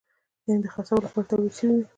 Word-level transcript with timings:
یعنې 0.47 0.61
د 0.63 0.67
خرڅولو 0.73 1.05
لپاره 1.05 1.27
تولید 1.29 1.53
شوی 1.57 1.71
وي. 1.77 1.85